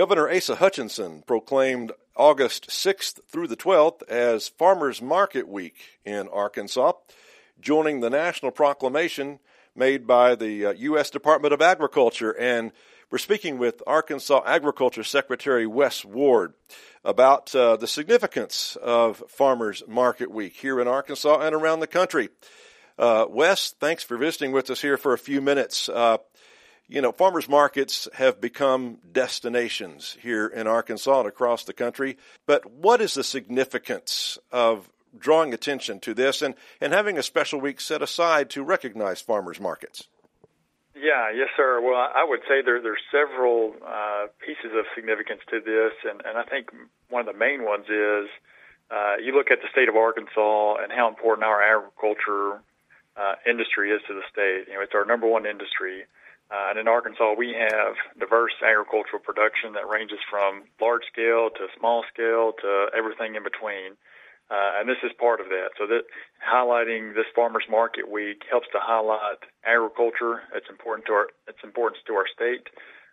[0.00, 5.76] Governor Asa Hutchinson proclaimed August 6th through the 12th as Farmers Market Week
[6.06, 6.92] in Arkansas,
[7.60, 9.40] joining the national proclamation
[9.76, 11.10] made by the uh, U.S.
[11.10, 12.30] Department of Agriculture.
[12.30, 12.72] And
[13.10, 16.54] we're speaking with Arkansas Agriculture Secretary Wes Ward
[17.04, 22.30] about uh, the significance of Farmers Market Week here in Arkansas and around the country.
[22.98, 25.90] Uh, Wes, thanks for visiting with us here for a few minutes.
[25.90, 26.16] Uh,
[26.90, 32.18] you know, farmers markets have become destinations here in Arkansas and across the country.
[32.46, 37.60] But what is the significance of drawing attention to this and, and having a special
[37.60, 40.08] week set aside to recognize farmers markets?
[40.96, 41.80] Yeah, yes, sir.
[41.80, 46.36] Well, I would say there there's several uh, pieces of significance to this, and, and
[46.36, 46.70] I think
[47.08, 48.28] one of the main ones is
[48.90, 52.60] uh, you look at the state of Arkansas and how important our agriculture
[53.16, 54.66] uh, industry is to the state.
[54.66, 56.04] You know, it's our number one industry.
[56.50, 61.70] Uh, and in Arkansas, we have diverse agricultural production that ranges from large scale to
[61.78, 63.94] small scale to everything in between.
[64.50, 65.70] Uh, and this is part of that.
[65.78, 66.10] So that
[66.42, 70.42] highlighting this farmers market week helps to highlight agriculture.
[70.50, 72.66] It's important to our its importance to our state,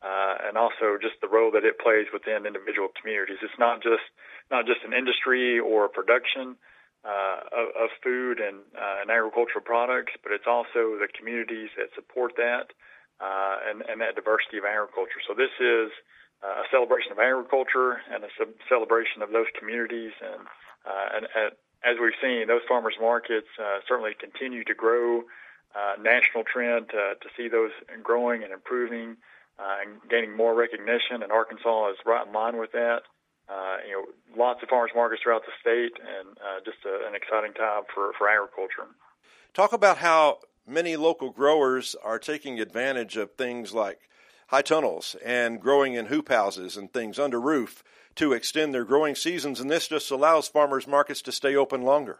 [0.00, 3.44] uh, and also just the role that it plays within individual communities.
[3.44, 4.08] It's not just
[4.48, 6.56] not just an industry or production
[7.04, 11.92] uh, of, of food and, uh, and agricultural products, but it's also the communities that
[11.94, 12.72] support that
[13.20, 15.20] uh, and, and that diversity of agriculture.
[15.26, 15.90] So this is
[16.42, 18.30] uh, a celebration of agriculture and a
[18.68, 20.12] celebration of those communities.
[20.22, 20.42] And,
[20.86, 21.50] uh, and, and
[21.82, 25.22] as we've seen, those farmers markets uh, certainly continue to grow.
[25.76, 27.70] Uh, national trend to, to see those
[28.02, 29.16] growing and improving
[29.58, 31.22] uh, and gaining more recognition.
[31.22, 33.02] And Arkansas is right in line with that.
[33.48, 34.04] Uh, you know,
[34.36, 38.12] lots of farmers markets throughout the state, and uh, just a, an exciting time for,
[38.18, 38.88] for agriculture.
[39.54, 40.38] Talk about how
[40.68, 44.08] many local growers are taking advantage of things like
[44.48, 47.82] high tunnels and growing in hoop houses and things under roof
[48.16, 52.18] to extend their growing seasons, and this just allows farmers markets to stay open longer.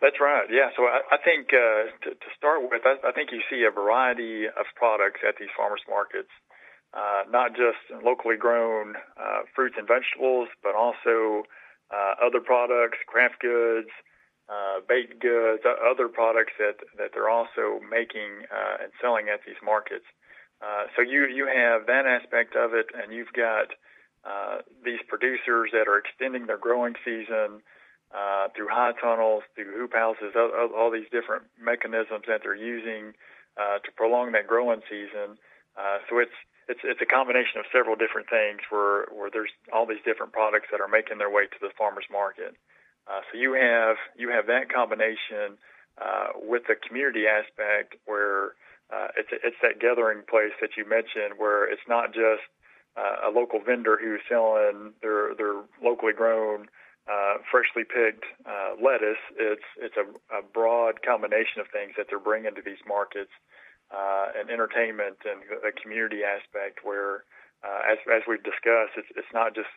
[0.00, 0.46] That's right.
[0.50, 0.70] Yeah.
[0.76, 3.70] So I, I think uh, to, to start with, I, I think you see a
[3.70, 6.30] variety of products at these farmers markets,
[6.94, 11.42] uh, not just locally grown uh, fruits and vegetables, but also
[11.90, 13.90] uh, other products, craft goods,
[14.50, 19.60] uh, baked goods, other products that, that they're also making uh, and selling at these
[19.62, 20.04] markets.
[20.60, 23.70] Uh, so you you have that aspect of it, and you've got
[24.26, 27.62] uh, these producers that are extending their growing season
[28.12, 33.14] uh, through high tunnels, through hoop houses, all, all these different mechanisms that they're using
[33.56, 35.38] uh, to prolong that growing season.
[36.10, 36.36] So it's
[36.68, 40.68] it's it's a combination of several different things where where there's all these different products
[40.74, 42.58] that are making their way to the farmers market.
[43.10, 45.58] Uh, so you have you have that combination
[45.98, 48.54] uh, with the community aspect where
[48.94, 52.46] uh, it's it's that gathering place that you mentioned where it's not just
[52.96, 56.66] uh, a local vendor who's selling their their locally grown
[57.10, 59.18] uh, freshly picked uh, lettuce.
[59.34, 63.34] It's it's a, a broad combination of things that they're bringing to these markets,
[63.90, 67.26] and entertainment and a community aspect where,
[67.66, 69.70] as as we've discussed, it's it's not just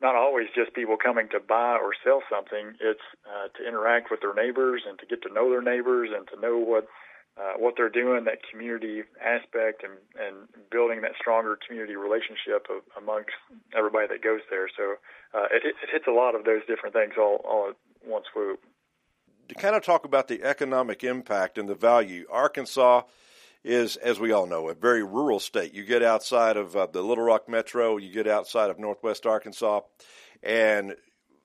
[0.00, 2.74] not always just people coming to buy or sell something.
[2.80, 6.26] It's uh, to interact with their neighbors and to get to know their neighbors and
[6.28, 6.88] to know what
[7.36, 12.82] uh, what they're doing, that community aspect, and and building that stronger community relationship of,
[13.00, 13.30] amongst
[13.76, 14.68] everybody that goes there.
[14.76, 14.96] So
[15.34, 17.76] uh, it, it hits a lot of those different things all all at
[18.08, 18.60] one swoop.
[19.48, 23.02] To kind of talk about the economic impact and the value, Arkansas
[23.62, 25.74] is, as we all know, a very rural state.
[25.74, 29.80] You get outside of uh, the Little Rock Metro, you get outside of Northwest Arkansas,
[30.42, 30.96] and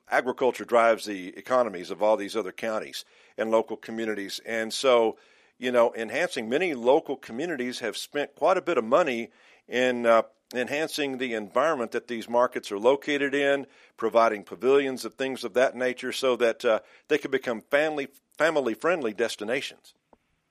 [0.09, 3.05] agriculture drives the economies of all these other counties
[3.37, 4.39] and local communities.
[4.45, 5.17] And so,
[5.57, 9.29] you know, enhancing many local communities have spent quite a bit of money
[9.67, 10.21] in uh,
[10.53, 13.65] enhancing the environment that these markets are located in,
[13.97, 18.73] providing pavilions and things of that nature, so that uh, they can become family family
[18.73, 19.93] friendly destinations.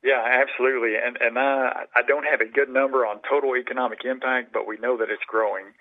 [0.04, 1.00] Yeah, absolutely.
[1.00, 4.76] And and I I don't have a good number on total economic impact, but we
[4.76, 5.73] know that it's growing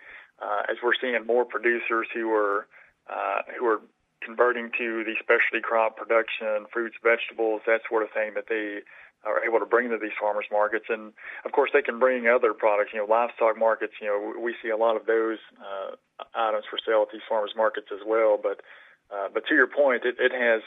[0.41, 2.67] uh, as we're seeing more producers who are
[3.11, 3.81] uh, who are
[4.23, 8.79] converting to the specialty crop production, fruits, vegetables, that sort of thing that they
[9.27, 10.85] are able to bring to these farmers markets.
[10.87, 11.11] And
[11.43, 12.91] of course, they can bring other products.
[12.93, 13.93] You know, livestock markets.
[13.99, 15.99] You know, we see a lot of those uh,
[16.33, 18.39] items for sale at these farmers markets as well.
[18.41, 18.63] But
[19.11, 20.63] uh, but to your point, it, it has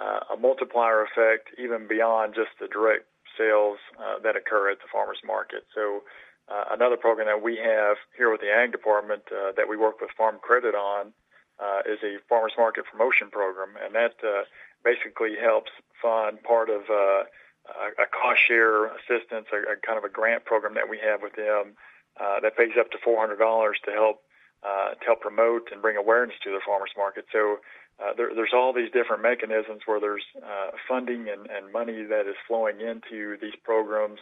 [0.00, 3.04] uh, a multiplier effect even beyond just the direct
[3.36, 5.64] sales uh, that occur at the farmers market.
[5.74, 6.02] So
[6.48, 10.00] uh, another program that we have here with the Ag Department uh, that we work
[10.00, 11.12] with Farm Credit on
[11.60, 14.42] uh, is a farmers market promotion program, and that uh,
[14.82, 15.70] basically helps
[16.00, 17.22] fund part of uh,
[17.68, 21.36] a cost share assistance, a, a kind of a grant program that we have with
[21.36, 21.76] them
[22.18, 23.36] uh, that pays up to $400
[23.84, 24.22] to help
[24.62, 27.24] uh, to help promote and bring awareness to the farmers market.
[27.32, 27.60] So
[28.00, 32.26] uh, there, there's all these different mechanisms where there's uh, funding and, and money that
[32.26, 34.18] is flowing into these programs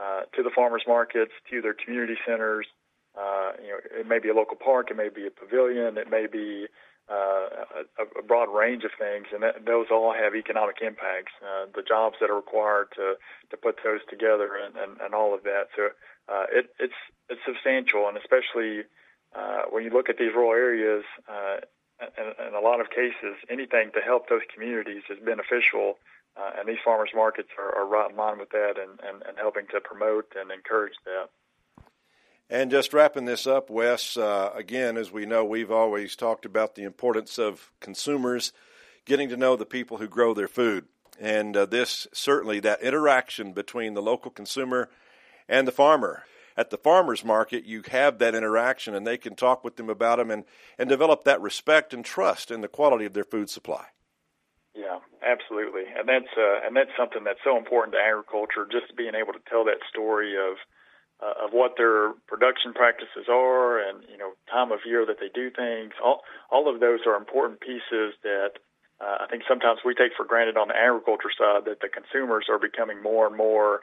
[0.00, 2.66] uh, to the farmers markets, to their community centers.
[3.16, 6.10] Uh, you know, it may be a local park, it may be a pavilion, it
[6.10, 6.66] may be
[7.10, 7.46] uh,
[7.98, 11.32] a, a broad range of things, and that, those all have economic impacts.
[11.74, 13.14] The jobs that are required to
[13.50, 15.68] to put those together, and, and, and all of that.
[15.76, 15.90] So
[16.50, 16.94] it, it's
[17.28, 18.84] it's substantial, and especially
[19.70, 21.04] when you look at these rural areas,
[22.18, 25.98] in a lot of cases, anything to help those communities is beneficial.
[26.36, 29.36] Uh, and these farmers markets are, are right in line with that and, and, and
[29.36, 31.28] helping to promote and encourage that.
[32.48, 36.74] And just wrapping this up, Wes, uh, again, as we know, we've always talked about
[36.74, 38.52] the importance of consumers
[39.04, 40.86] getting to know the people who grow their food.
[41.20, 44.90] And uh, this certainly, that interaction between the local consumer
[45.48, 46.24] and the farmer.
[46.56, 50.18] At the farmer's market, you have that interaction and they can talk with them about
[50.18, 50.44] them and,
[50.78, 53.86] and develop that respect and trust in the quality of their food supply.
[54.74, 55.84] Yeah, absolutely.
[55.96, 59.42] And that's, uh, and that's something that's so important to agriculture, just being able to
[59.48, 60.56] tell that story of,
[61.22, 65.30] uh, of what their production practices are and you know time of year that they
[65.32, 68.58] do things all all of those are important pieces that
[69.00, 72.46] uh, I think sometimes we take for granted on the agriculture side that the consumers
[72.48, 73.80] are becoming more and more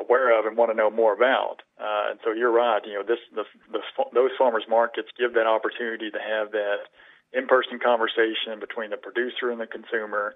[0.00, 1.62] aware of and want to know more about.
[1.78, 2.80] Uh, and so you're right.
[2.84, 3.80] You know, this, the, the,
[4.14, 6.88] those farmers markets give that opportunity to have that
[7.32, 10.34] in-person conversation between the producer and the consumer.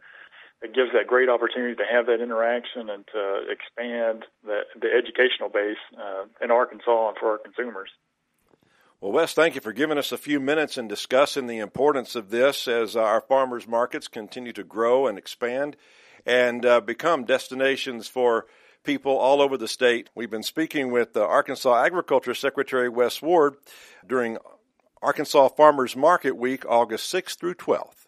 [0.63, 5.49] It gives that great opportunity to have that interaction and to expand the, the educational
[5.49, 7.91] base uh, in Arkansas and for our consumers.
[9.01, 12.31] Well, Wes, thank you for giving us a few minutes and discussing the importance of
[12.31, 15.77] this as our farmers markets continue to grow and expand
[16.25, 18.47] and uh, become destinations for
[18.83, 20.11] people all over the state.
[20.15, 23.57] We've been speaking with Arkansas Agriculture Secretary Wes Ward
[24.07, 24.39] during
[25.01, 28.02] Arkansas Farmers Market Week, August 6th through 12th.